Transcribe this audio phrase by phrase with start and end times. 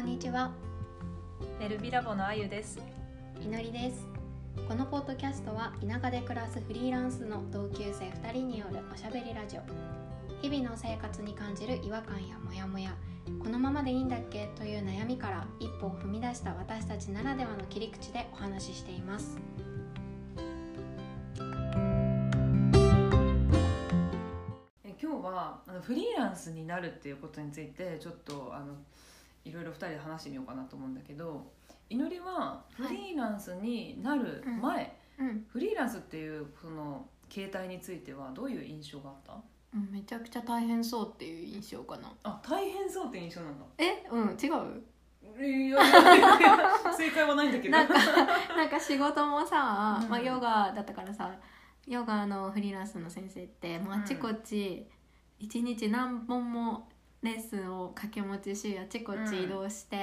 [0.00, 0.50] んにちは。
[1.58, 2.78] メルビラボのあゆです。
[3.38, 4.06] いのりです。
[4.66, 9.60] このポッドキャストは田舎で暮らすフリーランスの同級生2人によるおしゃべりラジオ。
[10.40, 12.96] 日々の生活に感じる違和感やモヤモヤ。
[13.42, 14.48] このままでいいんだっけ？
[14.56, 19.36] という悩みから一歩を踏み出した私たちならではの切り口でお話ししています。
[24.82, 28.72] え今日はあのフリーランスになるっていうことについてちょっとあの
[29.44, 31.50] いろいろ二人で話してみようかなと思うんだけど、
[31.88, 39.34] いのりはフリーランスになる前、うん、フリーランスっていうその形態についてはどういう印象があった？
[39.92, 42.12] めちゃくちゃ大変そうっていう印象かな。
[42.24, 43.64] あ、大変そうって印象なんだ。
[43.78, 44.04] え？
[44.10, 44.82] うん違う？
[45.40, 45.78] いや
[46.96, 47.70] 正解はないんだけど。
[47.70, 47.94] なんか
[48.56, 50.08] なんか仕事もさ、うん。
[50.08, 51.30] まあ、ヨガだったからさ
[51.86, 54.86] ヨガのフリーランスの先生ってもうあちこち
[55.38, 56.88] 一日何本も
[57.22, 59.96] レッスンを掛け持ちしあちこち移動して、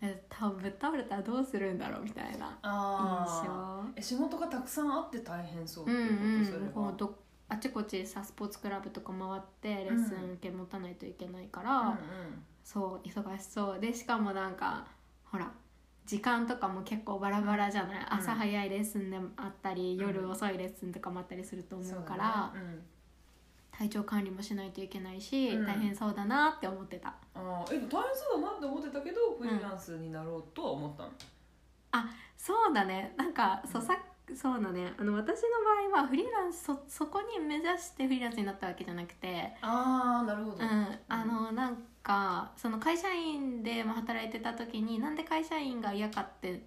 [0.00, 3.84] え多分ぶっ倒れたらどうするんだろうみたいな印象。
[3.96, 11.96] え仕事がたくさんあって大変そうっうんていうこと、うんこはうどあちこちさスポーツクラブとか回ってレッスン受け持たないといけないから、うんうん。
[12.62, 14.86] そう忙しそうでしかもなんか
[15.24, 15.50] ほら
[16.06, 18.14] 時間とかも結構バラバラじゃない、うん。
[18.14, 20.06] 朝早いレッスンでもあったり、うん。
[20.06, 22.82] 夜遅いレッスンとかもあったりすると思そうから、うん
[23.76, 25.66] 体調管理もしないといけないし、うん。
[25.66, 27.14] 大変そうだなって思ってた。
[27.34, 31.10] あーえ大変そうだなって思ってたけどフリーランスになろうとは思ったの、
[32.36, 33.14] そうだね。
[33.16, 33.98] なんかそうさ
[34.34, 34.92] そうだね。
[34.96, 39.52] あの私の場合はフリーランスそそこに目指してフリーランスになったわけじゃなくて。
[39.60, 46.62] ああなるほど、うん、あのなんかその会社員でも働いてた時になんで会社員が嫌かってん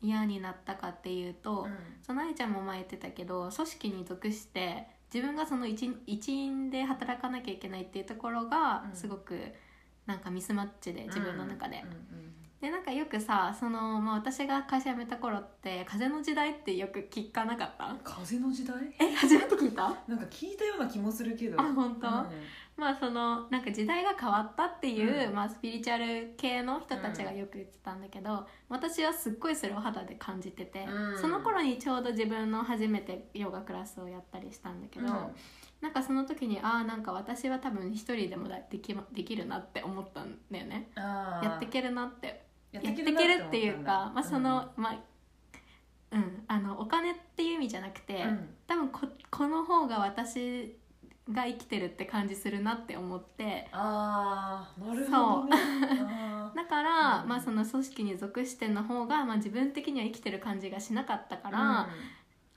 [0.00, 1.76] 嫌になったかっていうと、うん。
[2.02, 8.96] その愛ちゃんも前言ってたけど組織に属して自分がその一員一員で働かなきゃいけないっていうところがうん。
[8.96, 9.38] すごく
[10.06, 11.84] なんかミスマッチで自分の中で。
[12.60, 17.96] でなんかよくさその、まあ、私が会社辞めた頃って風の時代ってよく聞かなかった？
[18.04, 18.76] 風の時代？
[19.00, 19.82] え初めて聞いた？
[20.06, 21.60] なんか聞いたような気もするけど。
[21.60, 22.26] あ本当、うん
[22.82, 25.34] まあそのなんか時代が変わったっていう、うん。
[25.36, 31.20] まあ、スピリチュアル系の人たちがよく言ってたんだけど、私はすっごいそれを肌で感じてて、うん。
[31.20, 35.12] その頃にちょうど自分の初めてヨガクラスをやったりしたんだけど、うん。
[35.80, 40.90] なんかその時にああんか私は多分一人でもだできまできるなって思ったんだよね。
[40.96, 44.96] やっていけるなってややっていけるっていうかまあその、うんまあ
[46.10, 48.48] うんあのお金っていう意味じゃなくて、うん。
[48.66, 49.00] 多分こ
[49.30, 50.76] この方が私
[51.30, 53.68] が生きてるって感じするなって思って。
[53.72, 55.56] ああなるほどね。
[55.56, 57.28] あ だから、うん。
[57.28, 61.88] まあその組織に属しての方が、まあ、自分的には生きてる感じがしなかったかーら、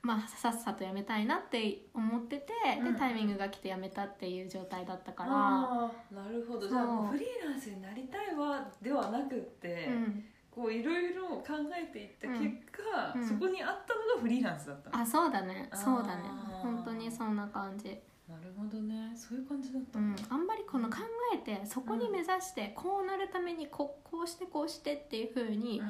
[0.02, 2.92] まあさっさと辞めたいなって思ってて、うん。
[2.92, 6.66] でタイミングが来て辞めたっていう状態だったから、なるほど。
[6.66, 12.40] じゃあもうフリーランスになりたいわではなくって、うん、こういろいろ考えていった結
[12.72, 13.20] 果、うん。
[13.20, 14.98] うんそこにあったのがフリーランスだったの。
[14.98, 15.68] あそうだね。
[15.72, 16.22] そうだね。
[16.62, 17.96] 本当にそんな感じ、
[18.28, 19.12] なるほどね。
[19.14, 20.16] そういう感じだったうん。
[20.16, 20.96] だ、あんまりこの考
[21.34, 25.80] えてそこに目指してこうなるためにここうしてこうしてっていう風に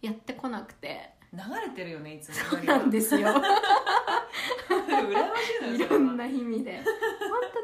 [0.00, 2.34] やってこなくて、流れてるよねいつも。
[2.34, 3.20] そうなんですよ。
[5.74, 6.82] いろんな意味で。
[6.82, 6.84] 本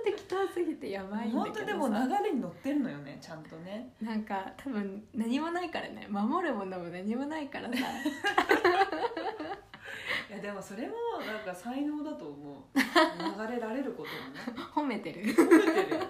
[0.04, 1.44] 当適当すぎてやばいんだけどさ。
[1.44, 3.92] 本当でも流れに乗ってるのよねちゃんとね。
[4.00, 6.06] なんか多分何もないからね。
[6.10, 7.74] 守るものも何もないからさ
[10.28, 10.94] いやでもそれも
[11.26, 12.78] なんか才能だと思う。
[13.46, 14.64] 流れられることもね。
[14.74, 15.22] 褒めてる。
[15.34, 16.00] 褒めてるよ、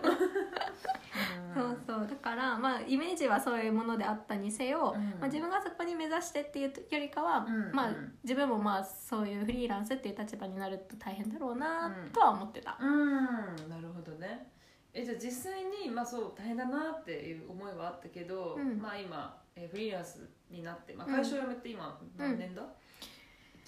[1.54, 2.06] そうそう。
[2.06, 5.10] だからまあイメージはそういうものであったにせよ、うん。
[5.20, 12.10] まあ、自分がそこに目指してっていうよりかは、うんまあうん自分もまあそういうフリーランスっていう立場になると大変だろうなうん。
[12.10, 13.25] とは思ってた、うん。
[13.69, 14.50] なるほどね。
[14.92, 18.78] えじゃあ実際にまあそう大変だなっていう思いはあったけど、うん。
[18.81, 22.69] まあ今、えーフリーランスになって、まあ、うん会社を辞めて今何年だ、一1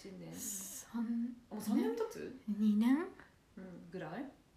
[0.08, 0.32] 年。
[0.34, 1.02] 三
[1.50, 3.06] もう3年経つ、2年？
[3.56, 4.10] うん、ぐらい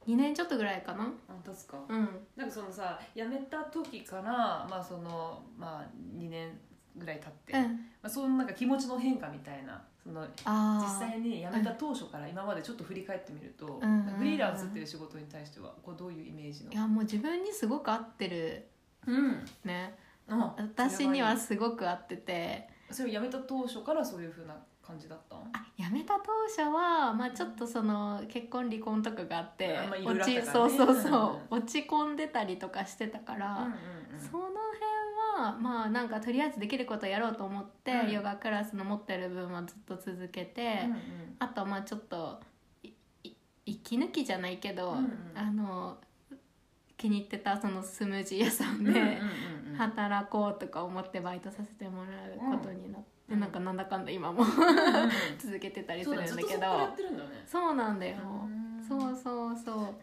[0.07, 1.03] ？2年ちょっとぐらいかな。
[1.27, 2.09] あ経つか、うん。
[2.35, 5.85] なんかそのさ辞めた時からまあそのまあ
[6.17, 6.59] 2年
[6.95, 7.79] ぐらい経って、まうん。
[8.03, 16.71] あ、そのなんか気持ちの変化みたいなその実際に辞めた当初から今までちょっと振り返ってみると、うんフリーランスっていう仕事に対してはこうどういうイメージの？
[16.71, 18.67] いやもう自分にすごく合ってる。
[19.07, 19.45] うん。
[19.63, 19.97] ね。
[20.27, 22.67] あ私にはそすごく合ってて。
[22.91, 33.63] それを辞めた当初からそういうふうな感じだったのあ辞めた当初は、まあ、ちょっとその結婚離婚とかがあって、あまあいろいろ落ちそうそうそう、落ち込んでたりとかしてたから、うんうん
[34.13, 34.19] うん。
[34.19, 34.53] その辺
[35.37, 38.11] はまあなんかとりあえずできることやろうと思って、うん。
[38.11, 40.99] ヨガクラスの持ってる分はずっと続けて、うんうん。
[41.39, 42.41] あとまあちょっと
[43.65, 45.11] 息抜きじゃないけど、うんうん。
[45.35, 45.97] あの
[46.97, 49.75] 気に入ってたそのスムージー屋さんで、うんうんうんうん。
[49.77, 54.43] 働こうとか思ってバイトさせてもらうことになって、うんなんかなんだかんだ今も
[55.39, 56.95] 続けてたりするんだけど。
[57.45, 58.83] そうなんだよ、うん。
[58.85, 59.95] そうそうそう。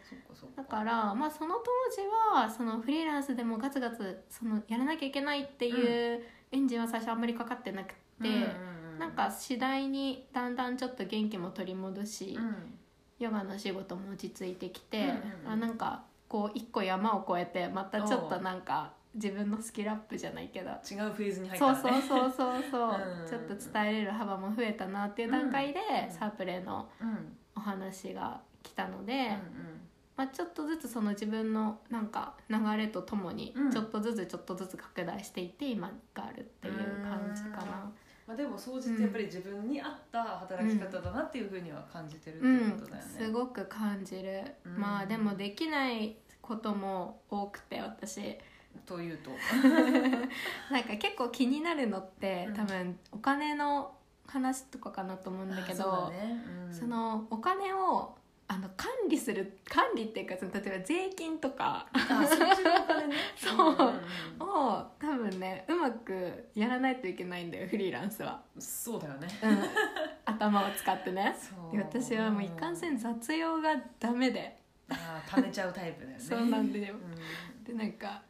[0.57, 2.01] だからまあその当時
[2.35, 8.99] はそのフリーランスでもガツガツそのやらなきゃいけないっていうエンジンは最初あんまりかかってなくて、うんうんうん。
[8.99, 12.79] なんか次第にだんだんちょっと元気も取り戻し、うん。
[13.19, 15.53] ヨガの仕事も落ち着いてきて、うんうんうん。
[15.53, 20.71] あなんかこう一個山を越えてまたちょっとなんか自分のスキルアップじゃないけど。
[20.71, 22.91] 違うフェーズに入ったそうらねそうそうそうそう。
[23.23, 23.29] うん。
[23.29, 26.12] ちょっと伝えれる幅も増えたなっていう段階で、うん。
[26.12, 27.09] サープレのうん。
[27.09, 29.81] うんお話が来たので、うん
[30.17, 33.71] まあ、ちょっとずつその自分のなんか流れとともにうん。
[33.71, 37.91] ちょっとずつちょっとずつ拡大していって今があるっていう感じかな。
[38.27, 43.11] まあ、でも総じてやっぱり自分に合った働き方だなっていうふうには感じてるってことだよね。
[43.19, 44.79] すごく感じる、うん。
[44.79, 48.39] まあでもできないことも多くて私
[48.87, 49.31] というと、
[50.73, 52.55] なんか結構気になるのってうん。
[52.55, 53.95] 多分お金の
[54.27, 56.43] 話とかかなと思うんだけど、ね。
[56.69, 56.75] うん。
[56.75, 58.17] そのお金を
[58.49, 61.87] あの管理する管理っていうかその例えば税金とか。
[61.93, 63.17] あそっちのお金ね。
[63.37, 63.75] そう。
[64.45, 69.29] んを多分ねうまくやらないといけないんだよフリーランスは、そうだよね。
[69.43, 69.59] うん、
[70.35, 71.37] 頭を使ってね。
[71.73, 73.71] 私はもういかんせん雑用が
[74.01, 74.59] ダメで。
[74.89, 76.19] あー溜めちゃうタイプだよね。
[76.19, 76.95] そうなんだよ。
[76.95, 77.65] うん。
[77.65, 78.21] でなんか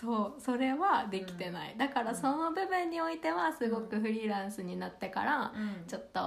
[0.00, 5.86] そうそれはできてない、だからその部分においてはすごくフリーランスになってからうん。
[5.86, 6.20] ちょっと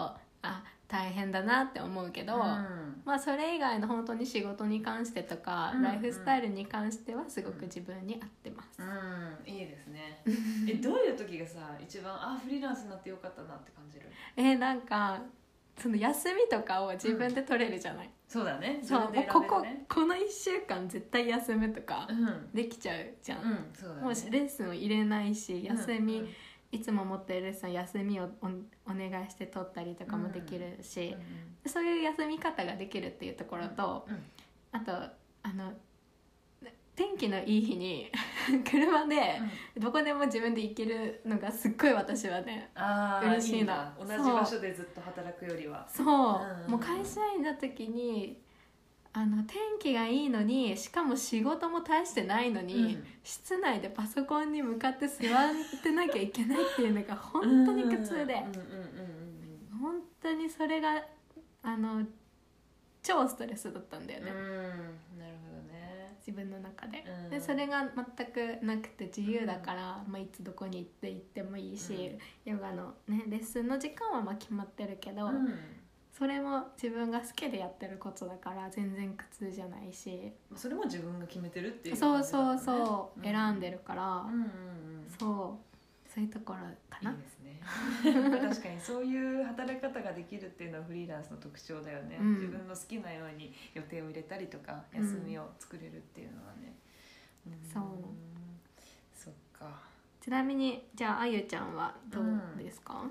[0.44, 3.02] あ大変だなって思うけど、うん。
[3.04, 10.22] まあそれ以外の本当に仕事に関してとか、うんライフスタイルに関してはすごく自分に合ってます、うん、いいですね。
[10.70, 14.06] え、どういう時がさ、一番あフリーランスになってよかったなって感じる？
[14.38, 15.20] えーなんか
[15.78, 18.80] その休みとかを自分で取れるじゃない、そうだね。
[18.84, 19.86] そうも自分でうここ選べるね。
[19.90, 24.02] この1週間絶対休むとかうん、できちゃうじゃん、うん、そうだね。
[24.02, 26.30] もうレッスンを入れないし休み、うん。
[26.72, 28.48] いつも持ってるレッスン休みをお
[28.92, 31.16] お願いして取ったりとかもできるし、
[31.66, 34.24] そういう休み方ができるっていうところと、うんうん。
[34.72, 34.92] あと
[35.44, 35.74] あの
[36.96, 38.12] 天気のいい日に
[38.70, 39.42] 車で
[39.78, 43.96] どこでも自分で行けるのがすっごい私はねああ嬉しいな。
[44.00, 45.88] 同じ場所でずっと働くよりは。
[45.90, 46.72] そう、うん。
[46.72, 48.42] もう会社員の時に
[49.12, 53.08] あの天気がいいのにしかも仕事も大してないのに、うん。
[53.24, 55.20] 室内でパソコンに向かって座っ
[55.82, 61.04] てなきゃいけないっていうのが本当に苦痛でうん本当にそれが
[61.64, 62.06] あの
[63.02, 64.44] 超ストレスだったんだよね、うんうん。
[64.46, 65.83] なるほどね
[66.26, 67.30] 自分の中で,、うん。
[67.30, 75.54] でそれが全くなくて自由だから、まあ、いつどこに行って行ってもいいし、ヨガの、ね、レッスンの時間はまあ決まってるけど、うん。
[76.12, 84.50] それも自分が好きでやってることだから全然苦痛じゃないし、それも自分が決めてるっていうそうそうんねそう、選んでるから、うんうんうん。
[85.20, 85.73] そう
[86.14, 86.60] そういうところ
[86.92, 87.60] かな、いいですね。
[88.04, 92.34] 確かにそういう働き方ができるっていうのはフリーランスの特徴だよね、うん。
[92.36, 95.04] 自分の好きなように予定を入れたりとかうん。
[95.04, 96.76] 休みを作れるっていうのはね、
[97.50, 97.68] ん。
[97.68, 97.84] そう。
[99.16, 99.82] そっか。
[100.22, 103.10] ちなみにじゃああゆちゃんはどうですか、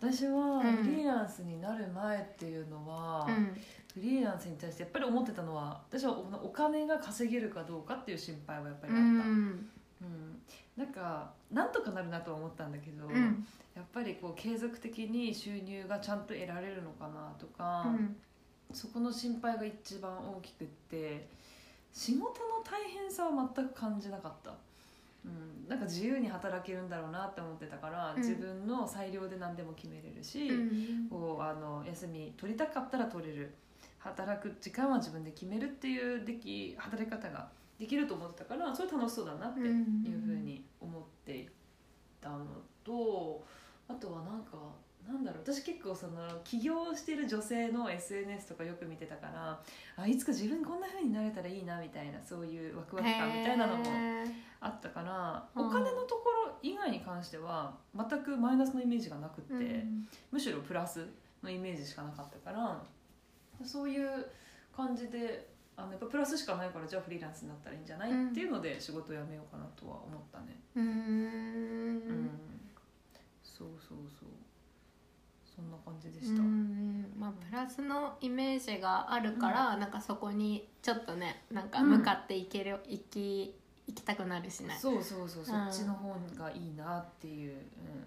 [0.00, 0.76] 私はうん。
[0.78, 3.54] フリーランスになる前っていうのは、うん。
[3.94, 9.70] フリーランスに対してやっぱり思ってたのは私はおお金が稼げるかどうかっていう心配はやっぱりあうった、ん。
[10.02, 10.42] うん
[10.76, 13.46] なんかなんとかなるなとは思ったんだけど、うん。
[13.74, 18.16] やっぱりこう継続的に収入がちゃんと得られるのかなとか、うん。
[18.72, 21.26] そこの心配が一番大きくって
[21.92, 22.30] 仕事の
[22.64, 24.54] 大変さは全く感じなかった、
[25.26, 28.22] うん、なんか自由に働けるんだろうなって思ってたから、うん。
[28.22, 33.52] 自分の裁量で何でも決めれるし、うんこうあの休み取りたかったら取れる
[33.98, 37.48] 働く時間は自分で決めるっていうでき働き方が
[37.82, 41.48] できると思ってたからそれ楽しそうだなっていうふうに思ってい
[42.20, 42.46] たの
[42.84, 43.44] と
[43.88, 44.56] あとはなんか
[45.04, 46.12] なんだろう私結構その
[46.44, 49.60] 起業してる女性の SNS とかよく見てたから
[49.96, 53.84] あいつか自分こんなふうになれたらいいなみたいなそういうワクワク感みたいなのも
[54.60, 55.66] あったからうん。
[55.66, 59.54] お金のところ以外に関しては全くマイナスのイメージがなくって。
[59.54, 60.06] うん。
[60.30, 61.04] むしろプラス
[61.42, 62.80] のイメージしかなかったから
[63.64, 64.24] そういう
[64.72, 70.60] 感じであのやっぱプラスしかないからじゃあフリーランスになったらいいんじゃない、うんっていうので仕事を辞めようかなとは思ったね。
[70.76, 72.30] うーうん、ん
[73.42, 74.28] そうそうそう。
[75.54, 77.06] そんな感じでうした、ん。
[77.18, 81.90] まあプラスのイメージがあるから、なんかそこにちょっとねなんかうん。
[81.98, 83.54] 向かっていける、行き
[83.86, 84.76] 行きたくなるしね。
[84.80, 85.68] そうそうそう、そうん。
[85.68, 87.56] っちの方がいいなっていう、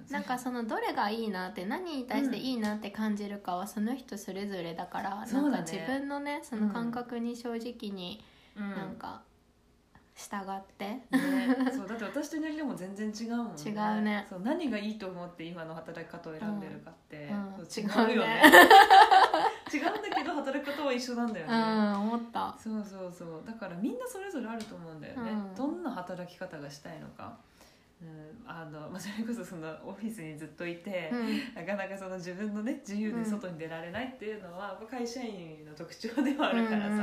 [0.07, 5.57] うん、なんかそのどれがいいなって何に対していいなって感じるかはその人それぞれだから、そうだね。
[5.57, 8.23] なんか自分のねその感覚に正直に
[8.57, 8.69] うん。
[8.71, 9.21] なんか
[10.15, 10.85] 従って。
[10.85, 11.01] ね、
[11.75, 13.53] そうだって私と稲荷でも全然違うもんね。
[13.65, 14.25] 違うね。
[14.29, 17.65] そう何がいいと思って今の働き方を選んでるかって、うん。
[17.67, 18.41] そう違うよね。
[19.73, 22.55] 違うんだけど働き方は一緒なんだようね、ん思った。
[22.57, 23.43] そうそうそう。
[23.45, 25.55] だからみんなそれぞれあると思うんだよね、うん。
[25.55, 27.37] どんな働き方がしたいのか、
[28.01, 31.55] うんあのまあ、それこそそのオフィスにずっといて、うん。
[31.55, 36.93] なかなかその自分のね自由で外に出られないっていうのは、会社員の特徴ではあるからさ、うん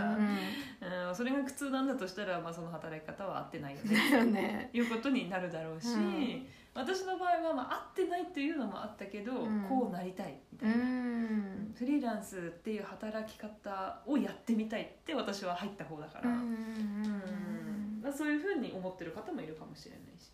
[0.89, 1.15] うんうん。
[1.15, 4.71] それが苦痛なんだとしたら、まあ、その働き方は合ってないよ うんねだよね。
[4.73, 6.47] いうことになるだろうし、うん。
[6.75, 9.63] 私の場合は、まあ、合ってないっていうのもあったけど、うん。
[9.69, 11.75] こうなりたいみたういな、ん。
[11.75, 18.01] フリーランスっていう働き方をやってみたいって私は入った方だから、うんうん。
[18.03, 20.32] まあそういうふうに思ってる方もいるかもしれないし、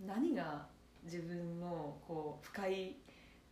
[0.00, 0.66] うん、何が
[1.04, 2.96] 自分のこう不快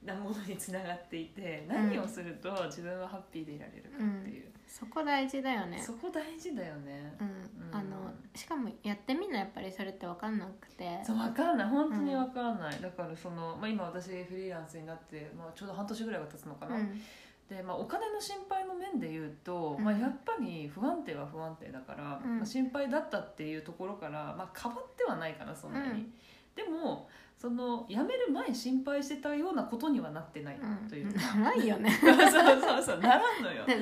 [0.04, 5.82] なものにつながっていて何をすると自分はハッピーでいられるかっていう、そこ大事だよね。
[5.84, 7.26] そこ大事だよね、うん。
[7.26, 7.74] うん。
[7.74, 11.00] あのしかもやってみんなやっぱりそれって分かんなくて。
[11.04, 11.68] そう分かんない。
[11.68, 17.00] 本当に分かんない、だからその、まあ、今私フリーランスになって、まあ、ちょうど半年ぐらいは経つのかな、うん
[17.48, 19.84] で、まあ、お金の心配の面で言うと、うん。
[19.84, 22.36] まあ、やっぱり不安定は不安定だから、うん。
[22.36, 26.12] まあ、心配だったっていうところから、まあ、変わってはないかなそんなに、うん。
[26.54, 31.88] でもその辞める前心配してたようなことにはなってないうんというか、ならんよね。
[32.02, 32.12] そう
[32.60, 33.64] そうそうならんのよ。
[33.64, 33.76] で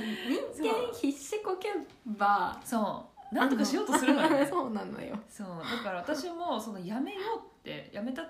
[0.58, 1.70] 人間必死こけ
[2.04, 3.34] ばそう。
[3.34, 4.44] なんとかしようとするのよね。
[4.46, 5.18] そうなのよ。
[5.28, 5.48] そう。
[5.48, 8.22] だから私もその辞めようって辞めた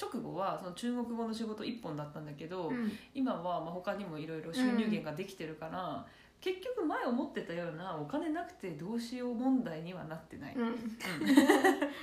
[0.00, 2.92] 直後はその中国語の仕事一本だったんだけど、うん。
[3.14, 6.06] 今はまあ他にもいろいろ収入源ができてるから、
[6.40, 10.62] 結局前思ってたようなお金なくてどうしよう問題にはなってない、うん。
[10.62, 10.76] うん。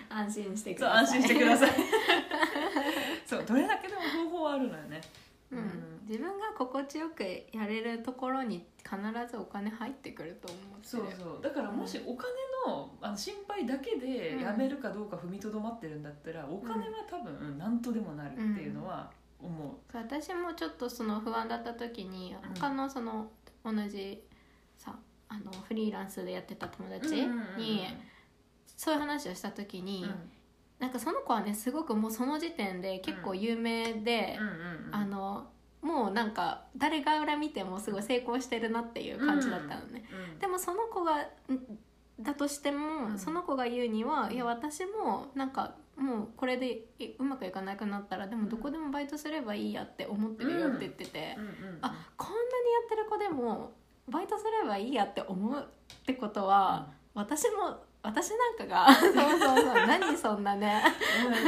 [0.09, 1.19] 安心してくそうださい。
[1.19, 1.69] 安心してください。
[3.25, 5.01] そうどれだけでも方法はあるのよね。
[5.51, 5.99] うん。
[6.07, 8.97] 自分が心地よくやれるところに必
[9.29, 11.41] ずお金入ってくると思ってるそうそう。
[11.43, 12.29] だからもしお金
[12.69, 19.09] のあの心配だけで辞めるかどうか踏みとどまってるんだったら、お金は多分何とでもなるっていうのは
[19.41, 22.53] 思う、私もちょっとその不安だった時にうん。
[22.53, 23.31] 他のその
[23.63, 24.21] 同じ
[24.77, 24.95] さ
[25.27, 27.15] あのフリーランスでやってた友達
[27.57, 27.83] に
[28.75, 30.31] そういう話をした時に、うん。
[30.79, 34.95] なんかその子はねすごくもうその時点で結構有名で、うんうんうん。
[34.95, 35.47] あの
[35.81, 41.25] もうなんか誰が裏見てもすごい成功してるなっていう感じだったのね、うんでもその子がん
[42.19, 43.19] だとしても、うん。
[43.19, 51.77] その子が言うには、いや私もなんかもうこれでいうまくいかなくなったらでもどこでもバイトすればいいやって思ってるよって言ってて、うん。
[51.81, 53.73] あこんなにやってる子でも
[54.07, 59.73] バイトすればいいやって思うってことは、私も私なんかがそうそうそう。
[59.85, 60.81] 何そんなね。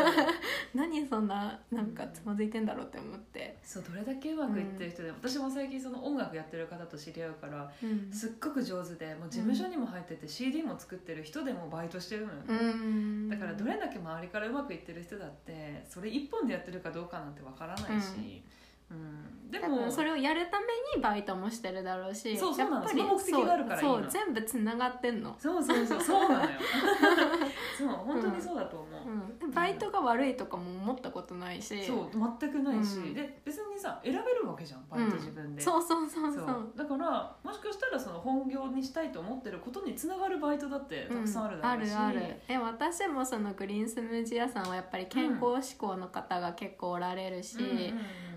[0.76, 8.12] 何そんななんかつまずいてんだろうって思って、そうどれだけうまくいってる人で、私も最近その音楽やってる方と知り合うからうん。
[8.12, 12.34] すっごく上手でもう事務所にも入ってて CD も作ってる人でもバイトしてるの。
[12.34, 18.44] よだからどれだけ周りからうまくいってる人だってそれ一本でやってるかどうかなんてわからないし、
[18.92, 19.22] うん。
[19.52, 22.86] でもそれをやるためにバイトもしてるだろうしそうそうなの。
[22.86, 23.94] やっぱりその目的があるからいいの。
[23.96, 26.50] そうそう全部つながってんの、そうそうそうそうなのよ。
[27.78, 31.86] そう本当にそうだと思う、うん、でバイトが悪いとかも思ったことないし。
[31.86, 33.14] そう全くないし、うん。
[33.14, 36.72] で別にさ選べるわけじゃんバイト自分で、そうそうそうそう。
[36.76, 41.98] だからもしかしたらその本業にしたいと思ってることにつながるバイトだってたくさんあるだろうし、うん。
[41.98, 42.36] あるある。
[42.48, 48.31] え私もそのグリーンスムージー屋さんはやっぱり健康志向の方が結構おられるし、うんうんうん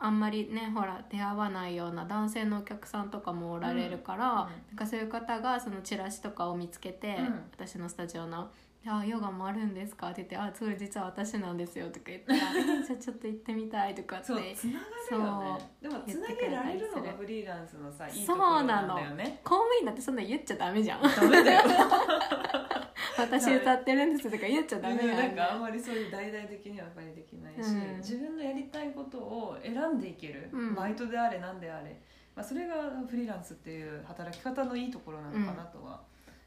[0.00, 7.42] あんまりねほら出会わないような男性のお客さんとかもおられるから、うんなんかそういう方がそのチラシとかを見つけて、うん。
[7.52, 8.50] 私のスタジオの
[8.86, 12.38] 「あヨガもあるんですか?」って言って「あそれ実は私なんですよ」とか言ったら
[12.84, 15.70] 「じゃあちょっと行ってみたい」とかってそうつながるよね。
[15.82, 19.40] でもつなげられるのがフリーランスのさいいところなんだよね。
[19.42, 21.02] 公務員だってそんな言っちゃダメじゃん。
[21.02, 21.62] ダメだよ
[23.16, 27.96] 私歌ってるんですとか言っちゃダメなんかあんまりそういう大々的にはやっぱりできないし、うん。
[27.98, 30.74] 自分のやりたいことを選んでいける、うん。
[30.74, 32.00] バイトであれ何であれ、
[32.34, 32.74] まあ、それが
[33.08, 36.02] フリーランスっていう働き方のいいところなのかなとは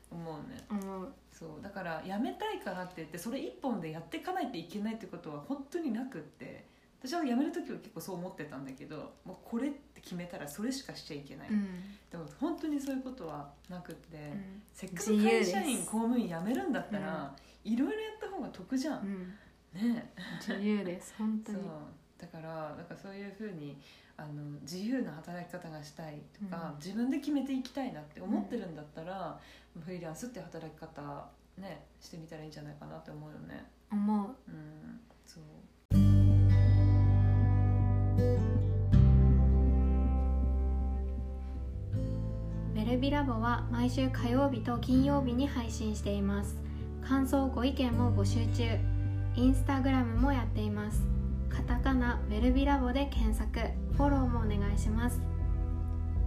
[0.10, 1.14] 思うね、思う。
[1.32, 1.64] そう。
[1.64, 6.70] だから辞めたいからって言ってそれ一本でやっていかないといけないってことは本当になくって。
[7.04, 11.66] 私は辞める時は結構そう思ってたんだけどもうこれって決めたらそれしかしちゃいけない、うん。
[12.12, 14.62] でも本当にそういうことはなくって、うん。
[14.74, 19.00] せっかく会社員公務員辞めるんだったら、いろいろやった方が得じゃん、
[19.74, 19.92] うん。
[19.94, 20.12] ね。
[20.46, 21.62] 自由です本当 そう。
[21.62, 21.68] に
[22.18, 23.80] だからなんかそういうふうに
[24.18, 26.76] あの自由な働き方がしたいとか、うん。
[26.76, 29.40] 自分で決めていきたいなって思ってるんだったら、
[29.80, 33.66] フリーランスって働き方ねしてみたらいいんじゃないかなって思うよね。
[33.90, 34.36] 思う。
[34.50, 35.00] うん
[42.92, 46.58] そう恋ベルビラボは毎週火曜日と金曜日に配信しています。
[47.08, 48.78] 感想ご意見も募集中。
[49.36, 51.02] インスタグラムもやっています。
[51.50, 53.62] カタカナベルビラボで検索。
[53.96, 55.22] フォローもお願いします。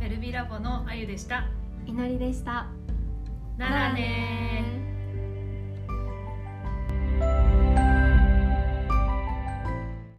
[0.00, 1.44] ベルビラボのあゆでした。
[1.84, 2.68] 祈りでした。
[3.58, 4.83] ならね